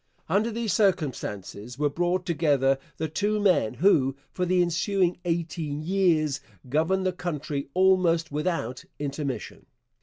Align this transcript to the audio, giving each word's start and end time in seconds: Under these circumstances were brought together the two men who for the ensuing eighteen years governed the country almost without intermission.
Under 0.27 0.49
these 0.49 0.73
circumstances 0.73 1.77
were 1.77 1.87
brought 1.87 2.25
together 2.25 2.79
the 2.97 3.07
two 3.07 3.39
men 3.39 3.75
who 3.75 4.15
for 4.31 4.47
the 4.47 4.59
ensuing 4.59 5.19
eighteen 5.25 5.83
years 5.83 6.39
governed 6.67 7.05
the 7.05 7.13
country 7.13 7.67
almost 7.75 8.31
without 8.31 8.83
intermission. 8.97 9.67